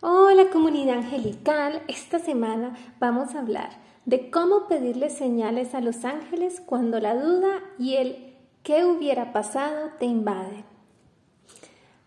Hola 0.00 0.50
comunidad 0.50 0.98
angelical, 0.98 1.82
esta 1.88 2.20
semana 2.20 2.76
vamos 3.00 3.34
a 3.34 3.40
hablar 3.40 3.70
de 4.04 4.30
cómo 4.30 4.68
pedirle 4.68 5.10
señales 5.10 5.74
a 5.74 5.80
los 5.80 6.04
ángeles 6.04 6.62
cuando 6.64 7.00
la 7.00 7.16
duda 7.16 7.48
y 7.80 7.96
el 7.96 8.36
qué 8.62 8.84
hubiera 8.84 9.32
pasado 9.32 9.90
te 9.98 10.06
invaden. 10.06 10.64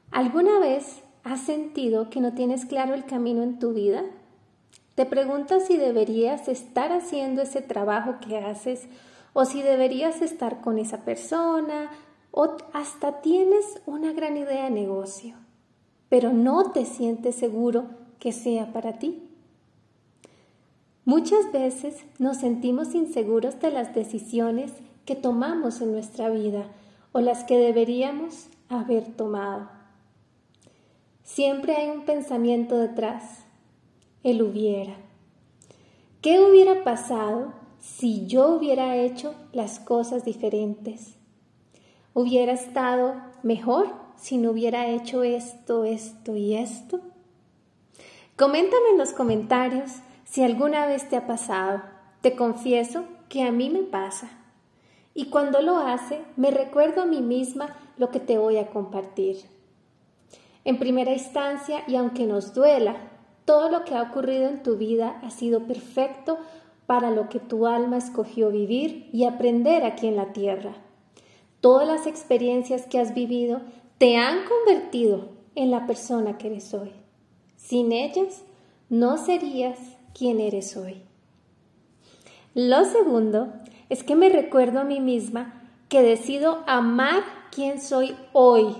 ¿Alguna 0.09 0.57
vez 0.59 1.03
has 1.25 1.41
sentido 1.41 2.09
que 2.09 2.21
no 2.21 2.33
tienes 2.33 2.65
claro 2.65 2.93
el 2.93 3.03
camino 3.03 3.43
en 3.43 3.59
tu 3.59 3.73
vida? 3.73 4.03
¿Te 4.95 5.05
preguntas 5.05 5.67
si 5.67 5.75
deberías 5.75 6.47
estar 6.47 6.93
haciendo 6.93 7.41
ese 7.41 7.61
trabajo 7.61 8.19
que 8.25 8.37
haces 8.37 8.87
o 9.33 9.43
si 9.43 9.61
deberías 9.61 10.21
estar 10.21 10.61
con 10.61 10.79
esa 10.79 11.03
persona 11.03 11.91
o 12.31 12.55
hasta 12.71 13.19
tienes 13.19 13.81
una 13.85 14.13
gran 14.13 14.37
idea 14.37 14.63
de 14.63 14.71
negocio? 14.71 15.50
Pero 16.11 16.33
no 16.33 16.71
te 16.71 16.83
sientes 16.83 17.35
seguro 17.35 17.85
que 18.19 18.33
sea 18.33 18.73
para 18.73 18.99
ti. 18.99 19.23
Muchas 21.05 21.53
veces 21.53 22.03
nos 22.19 22.35
sentimos 22.35 22.93
inseguros 22.95 23.61
de 23.61 23.71
las 23.71 23.95
decisiones 23.95 24.73
que 25.05 25.15
tomamos 25.15 25.79
en 25.79 25.93
nuestra 25.93 26.29
vida 26.29 26.65
o 27.13 27.21
las 27.21 27.45
que 27.45 27.57
deberíamos 27.57 28.49
haber 28.67 29.05
tomado. 29.05 29.69
Siempre 31.23 31.77
hay 31.77 31.89
un 31.89 32.01
pensamiento 32.01 32.77
detrás, 32.77 33.45
el 34.23 34.41
hubiera. 34.41 34.97
¿Qué 36.19 36.41
hubiera 36.41 36.83
pasado 36.83 37.53
si 37.79 38.27
yo 38.27 38.49
hubiera 38.49 38.97
hecho 38.97 39.33
las 39.53 39.79
cosas 39.79 40.25
diferentes? 40.25 41.15
¿Hubiera 42.13 42.51
estado 42.51 43.13
mejor 43.43 44.00
si 44.21 44.37
no 44.37 44.51
hubiera 44.51 44.87
hecho 44.87 45.23
esto, 45.23 45.83
esto 45.83 46.35
y 46.35 46.55
esto? 46.55 47.01
Coméntame 48.37 48.89
en 48.91 48.97
los 48.99 49.13
comentarios 49.13 49.91
si 50.25 50.43
alguna 50.43 50.85
vez 50.85 51.09
te 51.09 51.17
ha 51.17 51.25
pasado. 51.25 51.81
Te 52.21 52.35
confieso 52.35 53.03
que 53.29 53.41
a 53.41 53.51
mí 53.51 53.71
me 53.71 53.81
pasa. 53.81 54.29
Y 55.15 55.25
cuando 55.25 55.61
lo 55.61 55.77
hace, 55.77 56.21
me 56.37 56.51
recuerdo 56.51 57.01
a 57.01 57.05
mí 57.05 57.21
misma 57.21 57.75
lo 57.97 58.11
que 58.11 58.19
te 58.19 58.37
voy 58.37 58.57
a 58.57 58.67
compartir. 58.67 59.37
En 60.65 60.77
primera 60.77 61.11
instancia, 61.11 61.83
y 61.87 61.95
aunque 61.95 62.27
nos 62.27 62.53
duela, 62.53 62.95
todo 63.45 63.71
lo 63.71 63.83
que 63.85 63.95
ha 63.95 64.03
ocurrido 64.03 64.47
en 64.47 64.61
tu 64.61 64.77
vida 64.77 65.19
ha 65.23 65.31
sido 65.31 65.65
perfecto 65.65 66.37
para 66.85 67.09
lo 67.09 67.27
que 67.27 67.39
tu 67.39 67.65
alma 67.65 67.97
escogió 67.97 68.51
vivir 68.51 69.09
y 69.11 69.25
aprender 69.25 69.83
aquí 69.83 70.07
en 70.07 70.15
la 70.15 70.31
tierra. 70.31 70.75
Todas 71.59 71.87
las 71.87 72.05
experiencias 72.05 72.85
que 72.85 72.99
has 72.99 73.13
vivido 73.13 73.61
te 74.01 74.17
han 74.17 74.45
convertido 74.45 75.29
en 75.53 75.69
la 75.69 75.85
persona 75.85 76.39
que 76.39 76.47
eres 76.47 76.73
hoy. 76.73 76.91
Sin 77.55 77.91
ellas, 77.91 78.41
no 78.89 79.19
serías 79.23 79.77
quien 80.17 80.39
eres 80.39 80.75
hoy. 80.75 81.03
Lo 82.55 82.83
segundo 82.85 83.53
es 83.89 84.01
que 84.03 84.15
me 84.15 84.29
recuerdo 84.29 84.79
a 84.79 84.85
mí 84.85 84.99
misma 84.99 85.69
que 85.87 86.01
decido 86.01 86.63
amar 86.65 87.21
quien 87.51 87.79
soy 87.79 88.15
hoy. 88.33 88.75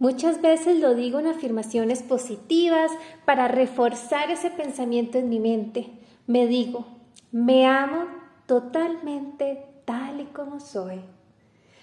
Muchas 0.00 0.42
veces 0.42 0.80
lo 0.80 0.96
digo 0.96 1.20
en 1.20 1.28
afirmaciones 1.28 2.02
positivas 2.02 2.90
para 3.26 3.46
reforzar 3.46 4.32
ese 4.32 4.50
pensamiento 4.50 5.18
en 5.18 5.28
mi 5.28 5.38
mente. 5.38 5.88
Me 6.26 6.48
digo, 6.48 6.84
me 7.30 7.64
amo 7.64 8.06
totalmente 8.46 9.66
tal 9.84 10.20
y 10.20 10.24
como 10.24 10.58
soy. 10.58 11.00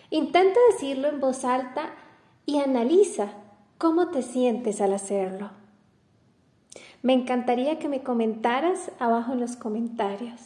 Intento 0.09 0.59
decirlo 0.73 1.07
en 1.07 1.21
voz 1.21 1.45
alta 1.45 1.93
y 2.45 2.59
analiza 2.59 3.33
cómo 3.77 4.09
te 4.09 4.21
sientes 4.21 4.81
al 4.81 4.93
hacerlo. 4.93 5.51
Me 7.01 7.13
encantaría 7.13 7.79
que 7.79 7.89
me 7.89 8.01
comentaras 8.01 8.91
abajo 8.99 9.33
en 9.33 9.41
los 9.41 9.55
comentarios. 9.55 10.39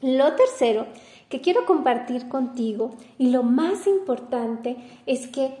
Lo 0.00 0.34
tercero 0.34 0.86
que 1.28 1.40
quiero 1.40 1.66
compartir 1.66 2.28
contigo 2.28 2.94
y 3.18 3.30
lo 3.30 3.42
más 3.42 3.86
importante 3.86 4.76
es 5.06 5.26
que 5.26 5.56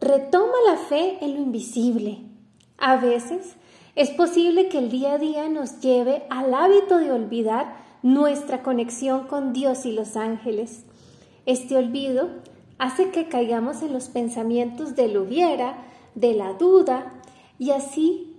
retoma 0.00 0.56
la 0.66 0.76
fe 0.76 1.18
en 1.22 1.34
lo 1.34 1.40
invisible. 1.40 2.18
A 2.78 2.96
veces 2.96 3.56
es 3.94 4.10
posible 4.10 4.68
que 4.68 4.78
el 4.78 4.90
día 4.90 5.14
a 5.14 5.18
día 5.18 5.48
nos 5.48 5.80
lleve 5.80 6.24
al 6.28 6.52
hábito 6.52 6.98
de 6.98 7.12
olvidar 7.12 7.76
nuestra 8.02 8.62
conexión 8.62 9.26
con 9.26 9.52
Dios 9.54 9.86
y 9.86 9.92
los 9.92 10.16
ángeles. 10.16 10.84
Este 11.46 11.76
olvido 11.76 12.28
hace 12.78 13.10
que 13.10 13.28
caigamos 13.28 13.82
en 13.82 13.92
los 13.92 14.08
pensamientos 14.08 14.96
del 14.96 15.16
hubiera, 15.16 15.84
de 16.14 16.34
la 16.34 16.54
duda, 16.54 17.12
y 17.58 17.70
así 17.70 18.36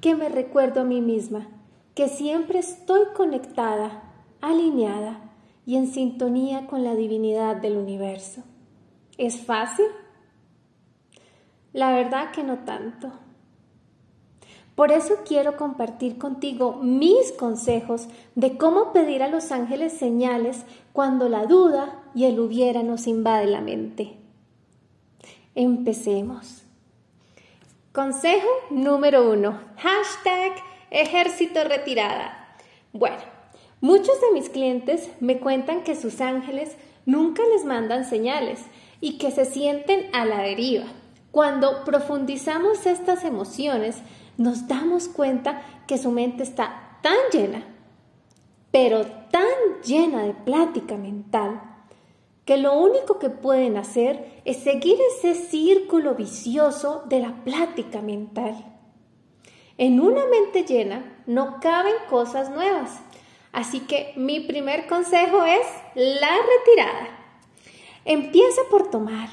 que 0.00 0.14
me 0.14 0.28
recuerdo 0.28 0.82
a 0.82 0.84
mí 0.84 1.00
misma 1.00 1.48
que 1.94 2.08
siempre 2.08 2.60
estoy 2.60 3.00
conectada, 3.14 4.02
alineada 4.40 5.20
y 5.66 5.76
en 5.76 5.88
sintonía 5.88 6.66
con 6.66 6.84
la 6.84 6.94
divinidad 6.94 7.56
del 7.56 7.76
universo. 7.76 8.42
¿Es 9.18 9.40
fácil? 9.40 9.86
La 11.72 11.92
verdad 11.92 12.30
que 12.32 12.42
no 12.42 12.60
tanto. 12.60 13.12
Por 14.74 14.92
eso 14.92 15.16
quiero 15.26 15.56
compartir 15.56 16.16
contigo 16.16 16.78
mis 16.80 17.32
consejos 17.32 18.08
de 18.34 18.56
cómo 18.56 18.92
pedir 18.92 19.22
a 19.22 19.28
los 19.28 19.52
ángeles 19.52 19.92
señales 19.92 20.64
cuando 20.92 21.28
la 21.28 21.44
duda 21.44 21.99
y 22.14 22.24
el 22.24 22.40
hubiera 22.40 22.82
nos 22.82 23.06
invade 23.06 23.46
la 23.46 23.60
mente. 23.60 24.16
Empecemos. 25.54 26.62
Consejo 27.92 28.48
número 28.70 29.30
uno. 29.30 29.60
Hashtag 29.76 30.52
ejército 30.90 31.64
retirada. 31.64 32.56
Bueno, 32.92 33.18
muchos 33.80 34.20
de 34.20 34.32
mis 34.32 34.48
clientes 34.48 35.10
me 35.20 35.38
cuentan 35.38 35.82
que 35.82 35.96
sus 35.96 36.20
ángeles 36.20 36.76
nunca 37.06 37.42
les 37.52 37.64
mandan 37.64 38.04
señales 38.04 38.60
y 39.00 39.18
que 39.18 39.30
se 39.30 39.44
sienten 39.44 40.14
a 40.14 40.24
la 40.24 40.42
deriva. 40.42 40.86
Cuando 41.30 41.84
profundizamos 41.84 42.86
estas 42.86 43.24
emociones, 43.24 43.98
nos 44.36 44.66
damos 44.68 45.08
cuenta 45.08 45.62
que 45.86 45.98
su 45.98 46.10
mente 46.10 46.42
está 46.42 46.98
tan 47.02 47.16
llena, 47.32 47.64
pero 48.70 49.06
tan 49.30 49.44
llena 49.84 50.24
de 50.24 50.34
plática 50.34 50.96
mental, 50.96 51.60
que 52.50 52.56
lo 52.56 52.76
único 52.76 53.20
que 53.20 53.30
pueden 53.30 53.76
hacer 53.76 54.42
es 54.44 54.56
seguir 54.56 54.98
ese 55.14 55.36
círculo 55.36 56.16
vicioso 56.16 57.04
de 57.06 57.20
la 57.20 57.44
plática 57.44 58.02
mental. 58.02 58.56
En 59.78 60.00
una 60.00 60.26
mente 60.26 60.64
llena 60.64 61.22
no 61.28 61.60
caben 61.60 61.94
cosas 62.08 62.50
nuevas, 62.50 63.02
así 63.52 63.78
que 63.86 64.14
mi 64.16 64.40
primer 64.40 64.88
consejo 64.88 65.44
es 65.44 65.64
la 65.94 66.30
retirada. 66.56 67.08
Empieza 68.04 68.62
por 68.68 68.90
tomar 68.90 69.28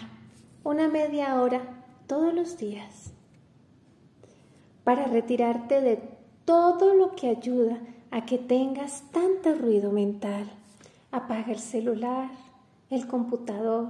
una 0.64 0.88
media 0.88 1.42
hora 1.42 1.84
todos 2.06 2.36
los 2.36 2.60
días 2.60 3.14
para 4.84 5.06
retirarte 5.06 5.82
de 5.82 6.04
todo 6.46 6.94
lo 6.94 7.16
que 7.16 7.30
ayuda 7.30 7.80
a 8.12 8.26
que 8.26 8.38
tengas 8.38 9.12
tanto 9.12 9.56
ruido 9.56 9.92
mental. 9.92 10.52
Apaga 11.10 11.52
el 11.52 11.58
celular, 11.58 12.30
el 12.90 13.08
computador 13.08 13.90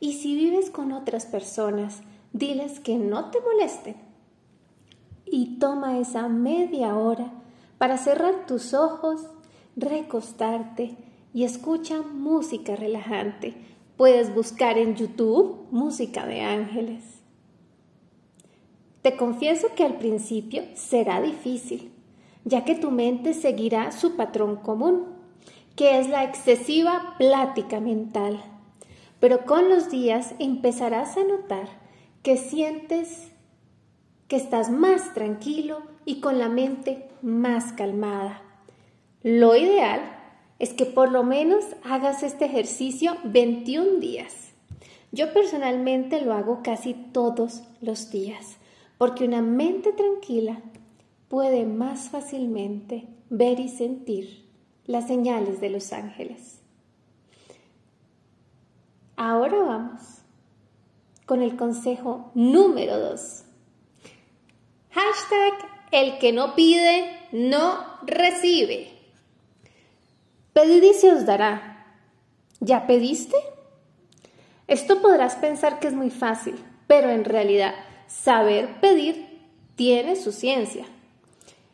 y 0.00 0.14
si 0.14 0.34
vives 0.34 0.70
con 0.70 0.92
otras 0.92 1.26
personas, 1.26 2.02
diles 2.32 2.80
que 2.80 2.96
no 2.96 3.30
te 3.30 3.40
molesten. 3.40 3.96
Y 5.24 5.58
toma 5.58 5.98
esa 5.98 6.28
media 6.28 6.96
hora 6.96 7.32
para 7.78 7.96
cerrar 7.96 8.46
tus 8.46 8.74
ojos, 8.74 9.22
recostarte 9.76 10.96
y 11.32 11.44
escucha 11.44 12.02
música 12.02 12.76
relajante. 12.76 13.54
Puedes 13.96 14.34
buscar 14.34 14.76
en 14.76 14.94
YouTube 14.94 15.66
música 15.70 16.26
de 16.26 16.42
ángeles. 16.42 17.02
Te 19.02 19.16
confieso 19.16 19.68
que 19.76 19.84
al 19.84 19.98
principio 19.98 20.62
será 20.74 21.20
difícil, 21.20 21.92
ya 22.44 22.64
que 22.64 22.74
tu 22.74 22.90
mente 22.90 23.34
seguirá 23.34 23.92
su 23.92 24.16
patrón 24.16 24.56
común, 24.56 25.13
que 25.76 25.98
es 25.98 26.08
la 26.08 26.24
excesiva 26.24 27.14
plática 27.18 27.80
mental. 27.80 28.42
Pero 29.20 29.44
con 29.44 29.68
los 29.68 29.90
días 29.90 30.34
empezarás 30.38 31.16
a 31.16 31.24
notar 31.24 31.68
que 32.22 32.36
sientes 32.36 33.32
que 34.28 34.36
estás 34.36 34.70
más 34.70 35.14
tranquilo 35.14 35.82
y 36.04 36.20
con 36.20 36.38
la 36.38 36.48
mente 36.48 37.08
más 37.22 37.72
calmada. 37.72 38.42
Lo 39.22 39.56
ideal 39.56 40.00
es 40.58 40.72
que 40.72 40.86
por 40.86 41.10
lo 41.10 41.22
menos 41.22 41.64
hagas 41.82 42.22
este 42.22 42.44
ejercicio 42.44 43.16
21 43.24 44.00
días. 44.00 44.52
Yo 45.12 45.32
personalmente 45.32 46.20
lo 46.20 46.32
hago 46.32 46.60
casi 46.62 46.94
todos 46.94 47.62
los 47.80 48.10
días 48.10 48.58
porque 48.98 49.24
una 49.24 49.42
mente 49.42 49.92
tranquila 49.92 50.60
puede 51.28 51.66
más 51.66 52.10
fácilmente 52.10 53.06
ver 53.28 53.60
y 53.60 53.68
sentir 53.68 54.43
las 54.86 55.06
señales 55.06 55.60
de 55.60 55.70
los 55.70 55.92
ángeles. 55.92 56.60
Ahora 59.16 59.58
vamos 59.58 60.00
con 61.26 61.42
el 61.42 61.56
consejo 61.56 62.30
número 62.34 62.98
2. 62.98 63.44
Hashtag 64.90 65.52
el 65.90 66.18
que 66.18 66.32
no 66.32 66.54
pide, 66.54 67.18
no 67.32 67.78
recibe. 68.02 68.90
Pedid 70.52 70.82
y 70.82 70.94
se 70.94 71.12
os 71.12 71.24
dará. 71.24 71.96
¿Ya 72.60 72.86
pediste? 72.86 73.36
Esto 74.66 75.00
podrás 75.02 75.36
pensar 75.36 75.78
que 75.78 75.88
es 75.88 75.94
muy 75.94 76.10
fácil, 76.10 76.56
pero 76.86 77.10
en 77.10 77.24
realidad 77.24 77.74
saber 78.06 78.80
pedir 78.80 79.40
tiene 79.76 80.16
su 80.16 80.32
ciencia. 80.32 80.86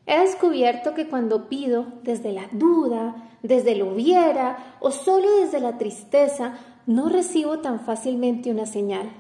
He 0.06 0.18
descubierto 0.18 0.94
que 0.94 1.08
cuando 1.08 1.48
pido 1.48 1.86
desde 2.02 2.32
la 2.32 2.48
duda, 2.52 3.30
desde 3.42 3.72
el 3.72 3.82
hubiera 3.82 4.76
o 4.80 4.90
solo 4.90 5.28
desde 5.36 5.60
la 5.60 5.78
tristeza, 5.78 6.58
no 6.86 7.08
recibo 7.08 7.60
tan 7.60 7.80
fácilmente 7.80 8.50
una 8.50 8.66
señal, 8.66 9.10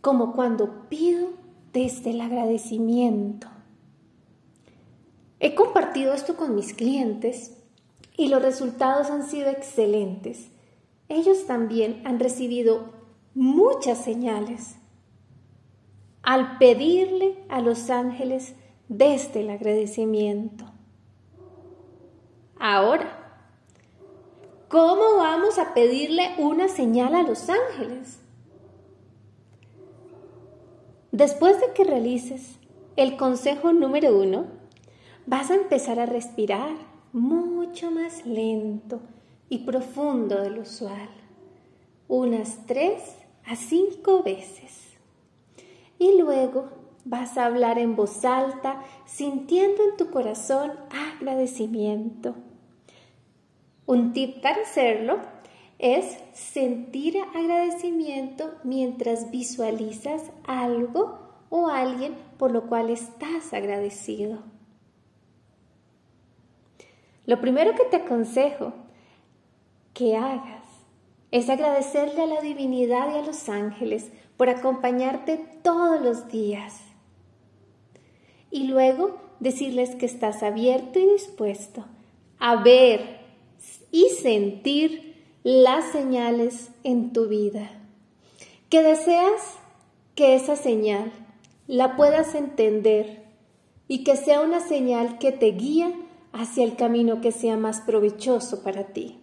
como 0.00 0.32
cuando 0.32 0.88
pido 0.88 1.30
desde 1.72 2.10
el 2.10 2.20
agradecimiento. 2.20 3.48
He 5.40 5.54
compartido 5.54 6.14
esto 6.14 6.36
con 6.36 6.54
mis 6.54 6.72
clientes 6.72 7.56
y 8.16 8.28
los 8.28 8.42
resultados 8.42 9.10
han 9.10 9.24
sido 9.24 9.50
excelentes. 9.50 10.48
Ellos 11.08 11.46
también 11.46 12.02
han 12.04 12.18
recibido 12.18 12.94
muchas 13.34 14.02
señales 14.02 14.76
al 16.22 16.58
pedirle 16.58 17.36
a 17.48 17.60
los 17.60 17.90
ángeles 17.90 18.54
desde 18.88 19.40
el 19.40 19.50
agradecimiento. 19.50 20.64
Ahora, 22.58 23.42
¿cómo 24.68 25.16
vamos 25.18 25.58
a 25.58 25.74
pedirle 25.74 26.34
una 26.38 26.68
señal 26.68 27.14
a 27.14 27.22
los 27.22 27.48
ángeles? 27.48 28.20
Después 31.12 31.60
de 31.60 31.72
que 31.72 31.84
realices 31.84 32.58
el 32.96 33.16
consejo 33.16 33.72
número 33.72 34.16
uno, 34.16 34.46
vas 35.26 35.50
a 35.50 35.54
empezar 35.54 35.98
a 35.98 36.06
respirar 36.06 36.74
mucho 37.12 37.90
más 37.90 38.24
lento 38.26 39.00
y 39.48 39.58
profundo 39.58 40.40
de 40.40 40.50
lo 40.50 40.62
usual, 40.62 41.08
unas 42.08 42.66
tres 42.66 43.02
a 43.44 43.56
cinco 43.56 44.22
veces. 44.22 44.96
Y 45.98 46.18
luego 46.20 46.68
vas 47.06 47.38
a 47.38 47.46
hablar 47.46 47.78
en 47.78 47.94
voz 47.94 48.24
alta, 48.24 48.82
sintiendo 49.06 49.82
en 49.84 49.96
tu 49.96 50.10
corazón 50.10 50.72
agradecimiento. 50.90 52.34
Un 53.86 54.12
tip 54.12 54.42
para 54.42 54.62
hacerlo 54.62 55.18
es 55.78 56.18
sentir 56.34 57.16
agradecimiento 57.34 58.54
mientras 58.64 59.30
visualizas 59.30 60.22
algo 60.46 61.18
o 61.48 61.68
alguien 61.68 62.16
por 62.38 62.50
lo 62.50 62.66
cual 62.66 62.90
estás 62.90 63.54
agradecido. 63.54 64.40
Lo 67.24 67.40
primero 67.40 67.74
que 67.76 67.84
te 67.84 67.96
aconsejo 67.96 68.72
que 69.94 70.16
hagas 70.16 70.64
es 71.30 71.48
agradecerle 71.48 72.22
a 72.22 72.26
la 72.26 72.40
divinidad 72.40 73.14
y 73.14 73.18
a 73.18 73.22
los 73.22 73.48
ángeles 73.48 74.10
por 74.36 74.48
acompañarte 74.48 75.36
todos 75.62 76.00
los 76.00 76.28
días. 76.28 76.85
Y 78.56 78.68
luego 78.68 79.18
decirles 79.38 79.96
que 79.96 80.06
estás 80.06 80.42
abierto 80.42 80.98
y 80.98 81.04
dispuesto 81.04 81.84
a 82.38 82.56
ver 82.56 83.20
y 83.90 84.08
sentir 84.08 85.22
las 85.42 85.92
señales 85.92 86.70
en 86.82 87.12
tu 87.12 87.28
vida. 87.28 87.70
Que 88.70 88.82
deseas 88.82 89.42
que 90.14 90.36
esa 90.36 90.56
señal 90.56 91.12
la 91.66 91.96
puedas 91.96 92.34
entender 92.34 93.24
y 93.88 94.04
que 94.04 94.16
sea 94.16 94.40
una 94.40 94.60
señal 94.60 95.18
que 95.18 95.32
te 95.32 95.48
guía 95.48 95.92
hacia 96.32 96.64
el 96.64 96.76
camino 96.76 97.20
que 97.20 97.32
sea 97.32 97.58
más 97.58 97.82
provechoso 97.82 98.62
para 98.62 98.84
ti. 98.84 99.20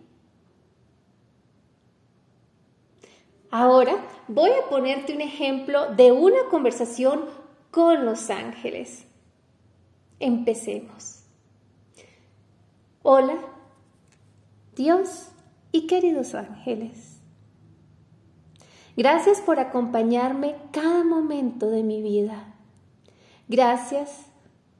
Ahora 3.50 3.96
voy 4.28 4.52
a 4.52 4.70
ponerte 4.70 5.16
un 5.16 5.22
ejemplo 5.22 5.88
de 5.96 6.12
una 6.12 6.50
conversación 6.52 7.26
con 7.72 8.06
los 8.06 8.30
ángeles. 8.30 9.08
Empecemos. 10.20 11.24
Hola, 13.02 13.38
Dios 14.76 15.30
y 15.72 15.88
queridos 15.88 16.36
ángeles. 16.36 17.20
Gracias 18.96 19.42
por 19.42 19.60
acompañarme 19.60 20.56
cada 20.72 21.04
momento 21.04 21.70
de 21.70 21.84
mi 21.84 22.02
vida. 22.02 22.54
Gracias 23.48 24.28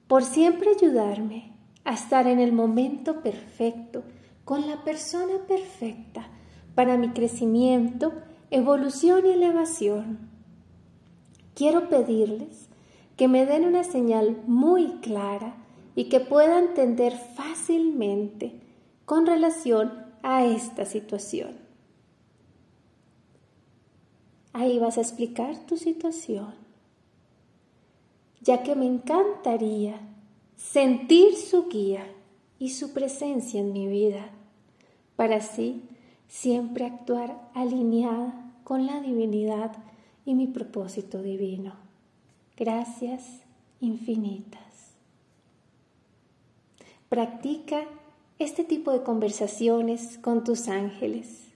por 0.08 0.24
siempre 0.24 0.70
ayudarme 0.70 1.54
a 1.84 1.94
estar 1.94 2.28
en 2.28 2.40
el 2.40 2.54
momento 2.54 3.22
perfecto, 3.22 4.04
con 4.46 4.68
la 4.68 4.84
persona 4.84 5.34
perfecta 5.48 6.28
para 6.76 6.98
mi 6.98 7.10
crecimiento 7.10 8.14
evolución 8.52 9.26
y 9.26 9.32
elevación. 9.32 10.30
Quiero 11.56 11.90
pedirles 11.90 12.70
que 13.18 13.28
me 13.28 13.46
den 13.46 13.66
una 13.66 13.84
señal 13.84 14.42
muy 14.48 15.00
clara 15.02 15.56
y 15.96 16.06
que 16.06 16.20
pueda 16.20 16.60
entender 16.60 17.14
fácilmente 17.14 18.60
con 19.06 19.26
relación 19.26 19.92
a 20.24 20.46
esta 20.46 20.86
situación. 20.86 21.58
Ahí 24.54 24.80
vas 24.80 24.98
a 24.98 25.02
explicar 25.02 25.66
tu 25.66 25.78
situación, 25.78 26.54
ya 28.42 28.64
que 28.64 28.76
me 28.76 28.86
encantaría 28.86 30.00
sentir 30.56 31.36
su 31.36 31.68
guía 31.70 32.06
y 32.60 32.70
su 32.70 32.94
presencia 32.94 33.60
en 33.60 33.74
mi 33.74 33.88
vida, 33.88 34.30
para 35.16 35.38
así 35.38 35.84
siempre 36.28 36.86
actuar 36.86 37.50
alineada 37.54 38.54
con 38.64 38.86
la 38.86 39.02
divinidad 39.02 39.72
y 40.26 40.36
mi 40.36 40.48
propósito 40.48 41.22
divino. 41.22 41.74
Gracias 42.56 43.24
infinitas. 43.80 44.62
Practica 47.10 47.84
este 48.40 48.64
tipo 48.64 48.92
de 48.92 49.04
conversaciones 49.04 50.18
con 50.20 50.44
tus 50.44 50.68
ángeles 50.68 51.48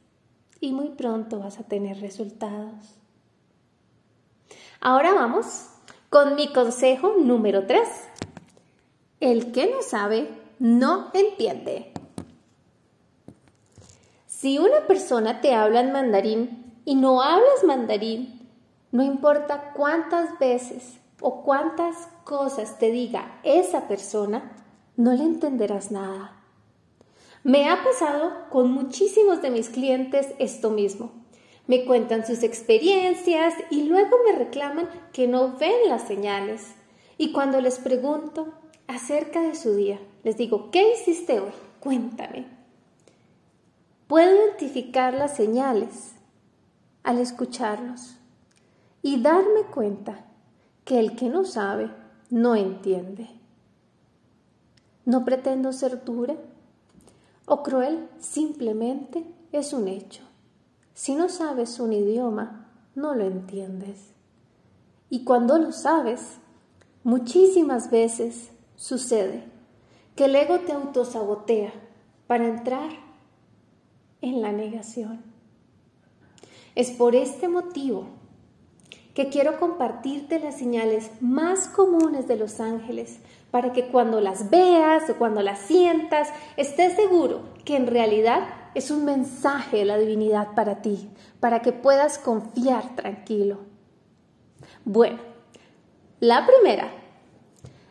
y 0.59 0.71
muy 0.71 0.89
pronto 0.89 1.39
vas 1.39 1.59
a 1.59 1.63
tener 1.63 1.99
resultados. 1.99 2.95
Ahora 4.79 5.13
vamos 5.13 5.69
con 6.09 6.35
mi 6.35 6.51
consejo 6.51 7.15
número 7.19 7.65
3. 7.65 7.87
El 9.19 9.51
que 9.51 9.67
no 9.67 9.81
sabe, 9.81 10.29
no 10.59 11.11
entiende. 11.13 11.91
Si 14.25 14.59
una 14.59 14.85
persona 14.87 15.41
te 15.41 15.53
habla 15.53 15.81
en 15.81 15.91
mandarín, 15.91 16.67
y 16.85 16.95
no 16.95 17.21
hablas 17.21 17.65
mandarín, 17.65 18.36
no 18.91 19.03
importa 19.03 19.73
cuántas 19.73 20.39
veces 20.39 20.97
o 21.21 21.43
cuántas 21.43 21.95
cosas 22.23 22.79
te 22.79 22.91
diga 22.91 23.39
esa 23.43 23.87
persona, 23.87 24.51
no 24.95 25.13
le 25.13 25.23
entenderás 25.23 25.91
nada. 25.91 26.33
Me 27.43 27.69
ha 27.69 27.83
pasado 27.83 28.49
con 28.49 28.71
muchísimos 28.71 29.41
de 29.41 29.51
mis 29.51 29.69
clientes 29.69 30.27
esto 30.39 30.69
mismo. 30.69 31.11
Me 31.67 31.85
cuentan 31.85 32.25
sus 32.25 32.43
experiencias 32.43 33.53
y 33.69 33.83
luego 33.83 34.17
me 34.25 34.37
reclaman 34.37 34.89
que 35.11 35.27
no 35.27 35.57
ven 35.57 35.89
las 35.89 36.03
señales. 36.03 36.75
Y 37.17 37.31
cuando 37.31 37.61
les 37.61 37.79
pregunto 37.79 38.53
acerca 38.87 39.41
de 39.41 39.55
su 39.55 39.75
día, 39.75 39.99
les 40.23 40.37
digo, 40.37 40.71
¿qué 40.71 40.93
hiciste 40.93 41.39
hoy? 41.39 41.51
Cuéntame. 41.79 42.47
Puedo 44.07 44.33
identificar 44.33 45.13
las 45.13 45.35
señales 45.35 46.13
al 47.03 47.19
escucharlos 47.19 48.16
y 49.01 49.21
darme 49.21 49.63
cuenta 49.73 50.25
que 50.85 50.99
el 50.99 51.15
que 51.15 51.29
no 51.29 51.45
sabe 51.45 51.91
no 52.29 52.55
entiende. 52.55 53.29
No 55.05 55.23
pretendo 55.23 55.71
ser 55.71 56.03
dura 56.03 56.35
o 57.45 57.63
cruel, 57.63 58.09
simplemente 58.19 59.25
es 59.51 59.73
un 59.73 59.87
hecho. 59.87 60.23
Si 60.93 61.15
no 61.15 61.29
sabes 61.29 61.79
un 61.79 61.93
idioma, 61.93 62.67
no 62.95 63.13
lo 63.15 63.23
entiendes. 63.23 64.13
Y 65.09 65.23
cuando 65.23 65.57
lo 65.57 65.71
sabes, 65.71 66.39
muchísimas 67.03 67.89
veces 67.89 68.51
sucede 68.75 69.45
que 70.15 70.25
el 70.25 70.35
ego 70.35 70.59
te 70.59 70.73
autosabotea 70.73 71.71
para 72.27 72.47
entrar 72.47 72.89
en 74.21 74.41
la 74.41 74.51
negación. 74.51 75.21
Es 76.75 76.91
por 76.91 77.15
este 77.15 77.47
motivo 77.47 78.07
que 79.17 79.29
quiero 79.29 79.59
compartirte 79.59 80.39
las 80.39 80.59
señales 80.59 81.09
más 81.21 81.67
comunes 81.67 82.27
de 82.27 82.35
los 82.35 82.59
ángeles 82.59 83.17
para 83.49 83.73
que 83.73 83.87
cuando 83.87 84.21
las 84.21 84.51
veas 84.51 85.09
o 85.09 85.15
cuando 85.15 85.41
las 85.41 85.57
sientas 85.57 86.29
estés 86.55 86.93
seguro 86.93 87.41
que 87.65 87.77
en 87.77 87.87
realidad 87.87 88.47
es 88.75 88.91
un 88.91 89.05
mensaje 89.05 89.77
de 89.77 89.85
la 89.85 89.97
divinidad 89.97 90.53
para 90.53 90.83
ti, 90.83 91.09
para 91.39 91.63
que 91.63 91.71
puedas 91.71 92.19
confiar 92.19 92.95
tranquilo. 92.95 93.57
Bueno, 94.85 95.17
la 96.19 96.45
primera 96.45 96.87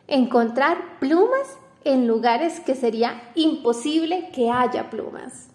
encontrar 0.06 1.00
plumas 1.00 1.58
en 1.82 2.06
lugares 2.06 2.60
que 2.60 2.76
sería 2.76 3.32
imposible 3.34 4.30
que 4.32 4.48
haya 4.48 4.90
plumas. 4.90 5.48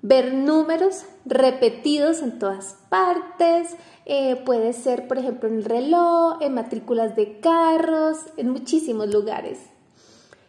Ver 0.00 0.32
números 0.32 1.04
repetidos 1.24 2.22
en 2.22 2.38
todas 2.38 2.76
partes, 2.88 3.76
eh, 4.06 4.36
puede 4.44 4.72
ser 4.72 5.06
por 5.08 5.18
ejemplo 5.18 5.48
en 5.48 5.56
el 5.56 5.64
reloj, 5.64 6.38
en 6.40 6.54
matrículas 6.54 7.16
de 7.16 7.40
carros, 7.40 8.18
en 8.36 8.50
muchísimos 8.50 9.12
lugares. 9.12 9.58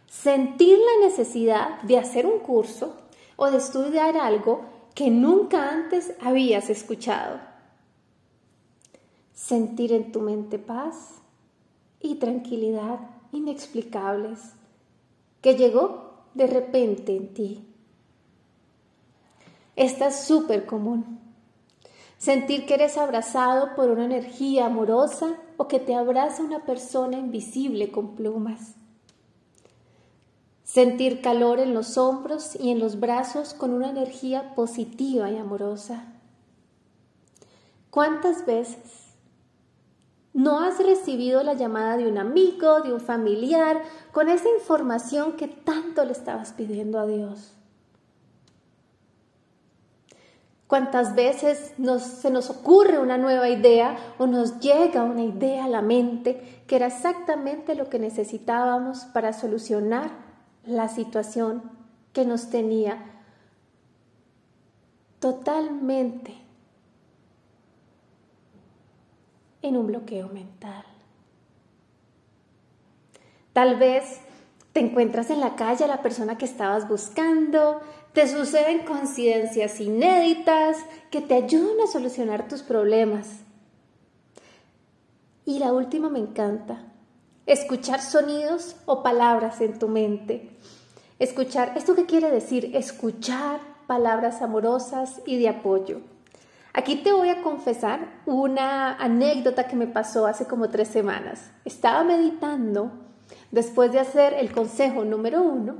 Sentir 0.08 0.78
la 0.78 1.06
necesidad 1.06 1.82
de 1.82 1.98
hacer 1.98 2.26
un 2.26 2.38
curso 2.40 2.96
o 3.36 3.50
de 3.50 3.58
estudiar 3.58 4.16
algo 4.16 4.60
que 4.94 5.10
nunca 5.10 5.70
antes 5.70 6.12
habías 6.20 6.70
escuchado. 6.70 7.40
Sentir 9.34 9.92
en 9.92 10.12
tu 10.12 10.20
mente 10.20 10.58
paz 10.58 11.20
y 12.00 12.16
tranquilidad 12.16 13.00
inexplicables 13.32 14.38
que 15.40 15.56
llegó 15.56 16.12
de 16.34 16.46
repente 16.46 17.16
en 17.16 17.34
ti. 17.34 17.71
Esta 19.76 20.08
es 20.08 20.24
súper 20.24 20.66
común. 20.66 21.20
Sentir 22.18 22.66
que 22.66 22.74
eres 22.74 22.98
abrazado 22.98 23.74
por 23.74 23.90
una 23.90 24.04
energía 24.04 24.66
amorosa 24.66 25.36
o 25.56 25.66
que 25.66 25.80
te 25.80 25.94
abraza 25.94 26.42
una 26.42 26.64
persona 26.64 27.18
invisible 27.18 27.90
con 27.90 28.14
plumas. 28.14 28.74
Sentir 30.62 31.20
calor 31.20 31.58
en 31.58 31.74
los 31.74 31.98
hombros 31.98 32.56
y 32.60 32.70
en 32.70 32.78
los 32.78 33.00
brazos 33.00 33.54
con 33.54 33.72
una 33.72 33.90
energía 33.90 34.54
positiva 34.54 35.30
y 35.30 35.36
amorosa. 35.36 36.04
¿Cuántas 37.90 38.46
veces 38.46 39.02
no 40.34 40.60
has 40.60 40.78
recibido 40.78 41.42
la 41.42 41.54
llamada 41.54 41.96
de 41.96 42.06
un 42.06 42.16
amigo, 42.16 42.80
de 42.80 42.92
un 42.92 43.00
familiar, 43.00 43.82
con 44.12 44.28
esa 44.28 44.48
información 44.48 45.32
que 45.32 45.46
tanto 45.46 46.04
le 46.04 46.12
estabas 46.12 46.52
pidiendo 46.52 46.98
a 46.98 47.06
Dios. 47.06 47.52
¿Cuántas 50.72 51.14
veces 51.14 51.74
se 51.98 52.30
nos 52.30 52.48
ocurre 52.48 52.98
una 52.98 53.18
nueva 53.18 53.50
idea 53.50 54.14
o 54.16 54.26
nos 54.26 54.58
llega 54.60 55.04
una 55.04 55.22
idea 55.22 55.66
a 55.66 55.68
la 55.68 55.82
mente 55.82 56.62
que 56.66 56.76
era 56.76 56.86
exactamente 56.86 57.74
lo 57.74 57.90
que 57.90 57.98
necesitábamos 57.98 59.00
para 59.12 59.34
solucionar 59.34 60.12
la 60.64 60.88
situación 60.88 61.62
que 62.14 62.24
nos 62.24 62.48
tenía 62.48 63.04
totalmente 65.18 66.32
en 69.60 69.76
un 69.76 69.88
bloqueo 69.88 70.30
mental. 70.30 70.86
Tal 73.52 73.76
vez 73.76 74.22
te 74.72 74.80
encuentras 74.80 75.30
en 75.30 75.40
la 75.40 75.54
calle 75.54 75.84
a 75.84 75.88
la 75.88 76.02
persona 76.02 76.38
que 76.38 76.46
estabas 76.46 76.88
buscando, 76.88 77.80
te 78.12 78.26
suceden 78.26 78.84
coincidencias 78.84 79.80
inéditas 79.80 80.78
que 81.10 81.20
te 81.20 81.34
ayudan 81.34 81.80
a 81.82 81.90
solucionar 81.90 82.48
tus 82.48 82.62
problemas. 82.62 83.28
Y 85.44 85.58
la 85.58 85.72
última 85.72 86.08
me 86.08 86.20
encanta, 86.20 86.84
escuchar 87.46 88.00
sonidos 88.00 88.76
o 88.86 89.02
palabras 89.02 89.60
en 89.60 89.78
tu 89.78 89.88
mente. 89.88 90.56
Escuchar, 91.18 91.72
¿esto 91.76 91.94
qué 91.94 92.06
quiere 92.06 92.30
decir? 92.30 92.74
Escuchar 92.74 93.60
palabras 93.86 94.40
amorosas 94.40 95.20
y 95.26 95.38
de 95.38 95.48
apoyo. 95.48 96.00
Aquí 96.72 96.96
te 96.96 97.12
voy 97.12 97.28
a 97.28 97.42
confesar 97.42 98.22
una 98.24 98.94
anécdota 98.96 99.66
que 99.66 99.76
me 99.76 99.86
pasó 99.86 100.26
hace 100.26 100.46
como 100.46 100.70
tres 100.70 100.88
semanas. 100.88 101.50
Estaba 101.66 102.02
meditando 102.02 102.90
después 103.52 103.92
de 103.92 104.00
hacer 104.00 104.34
el 104.34 104.50
consejo 104.50 105.04
número 105.04 105.42
uno 105.42 105.76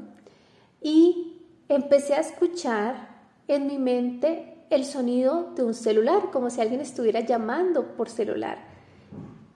y 0.81 1.43
empecé 1.69 2.15
a 2.15 2.21
escuchar 2.21 3.09
en 3.49 3.67
mi 3.67 3.79
mente 3.79 4.65
el 4.71 4.85
sonido 4.85 5.53
de 5.57 5.65
un 5.65 5.75
celular, 5.75 6.31
como 6.33 6.49
si 6.51 6.61
alguien 6.61 6.81
estuviera 6.81 7.21
llamando 7.21 7.97
por 7.97 8.09
celular. 8.09 8.59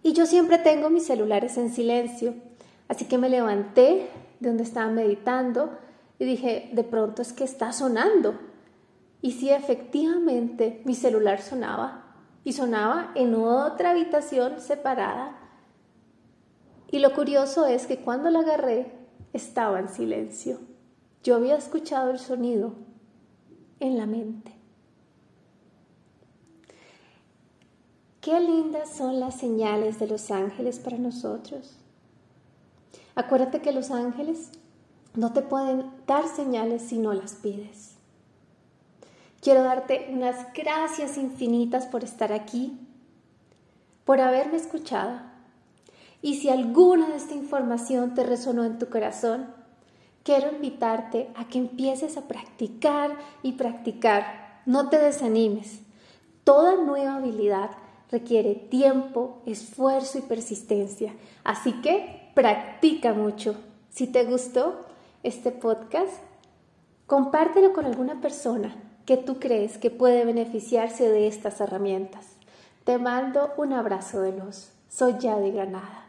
Y 0.02 0.12
yo 0.12 0.26
siempre 0.26 0.58
tengo 0.58 0.90
mis 0.90 1.06
celulares 1.06 1.56
en 1.56 1.70
silencio, 1.70 2.34
así 2.88 3.06
que 3.06 3.18
me 3.18 3.28
levanté 3.28 4.08
de 4.40 4.48
donde 4.48 4.62
estaba 4.62 4.90
meditando 4.90 5.78
y 6.18 6.24
dije, 6.24 6.70
de 6.72 6.84
pronto 6.84 7.22
es 7.22 7.32
que 7.32 7.44
está 7.44 7.72
sonando. 7.72 8.38
Y 9.22 9.32
sí, 9.32 9.50
efectivamente, 9.50 10.82
mi 10.84 10.94
celular 10.94 11.40
sonaba 11.40 12.14
y 12.44 12.52
sonaba 12.52 13.12
en 13.14 13.34
otra 13.34 13.90
habitación 13.90 14.60
separada. 14.60 15.45
Y 16.96 16.98
lo 16.98 17.12
curioso 17.12 17.66
es 17.66 17.86
que 17.86 17.98
cuando 17.98 18.30
la 18.30 18.38
agarré 18.38 18.90
estaba 19.34 19.80
en 19.80 19.90
silencio. 19.90 20.60
Yo 21.22 21.36
había 21.36 21.54
escuchado 21.54 22.10
el 22.10 22.18
sonido 22.18 22.72
en 23.80 23.98
la 23.98 24.06
mente. 24.06 24.54
Qué 28.22 28.40
lindas 28.40 28.96
son 28.96 29.20
las 29.20 29.38
señales 29.38 29.98
de 29.98 30.06
los 30.06 30.30
ángeles 30.30 30.78
para 30.78 30.96
nosotros. 30.96 31.76
Acuérdate 33.14 33.60
que 33.60 33.72
los 33.72 33.90
ángeles 33.90 34.52
no 35.12 35.34
te 35.34 35.42
pueden 35.42 35.90
dar 36.06 36.26
señales 36.26 36.80
si 36.80 36.96
no 36.96 37.12
las 37.12 37.34
pides. 37.34 37.96
Quiero 39.42 39.64
darte 39.64 40.08
unas 40.14 40.50
gracias 40.54 41.18
infinitas 41.18 41.84
por 41.84 42.04
estar 42.04 42.32
aquí, 42.32 42.80
por 44.06 44.22
haberme 44.22 44.56
escuchado. 44.56 45.35
Y 46.22 46.36
si 46.36 46.48
alguna 46.48 47.08
de 47.08 47.16
esta 47.16 47.34
información 47.34 48.14
te 48.14 48.24
resonó 48.24 48.64
en 48.64 48.78
tu 48.78 48.88
corazón, 48.88 49.46
quiero 50.22 50.50
invitarte 50.50 51.30
a 51.36 51.46
que 51.48 51.58
empieces 51.58 52.16
a 52.16 52.26
practicar 52.28 53.16
y 53.42 53.52
practicar. 53.52 54.60
No 54.66 54.88
te 54.88 54.98
desanimes. 54.98 55.80
Toda 56.44 56.76
nueva 56.76 57.16
habilidad 57.16 57.70
requiere 58.10 58.54
tiempo, 58.54 59.42
esfuerzo 59.46 60.18
y 60.18 60.22
persistencia. 60.22 61.14
Así 61.44 61.72
que 61.80 62.30
practica 62.34 63.12
mucho. 63.12 63.56
Si 63.90 64.06
te 64.06 64.24
gustó 64.24 64.80
este 65.22 65.50
podcast, 65.50 66.12
compártelo 67.06 67.72
con 67.72 67.84
alguna 67.84 68.20
persona 68.20 68.76
que 69.06 69.16
tú 69.16 69.38
crees 69.38 69.78
que 69.78 69.90
puede 69.90 70.24
beneficiarse 70.24 71.08
de 71.08 71.28
estas 71.28 71.60
herramientas. 71.60 72.26
Te 72.84 72.98
mando 72.98 73.52
un 73.56 73.72
abrazo 73.72 74.20
de 74.20 74.32
luz. 74.32 74.68
Soy 74.88 75.16
Yadi 75.18 75.52
Granada. 75.52 76.05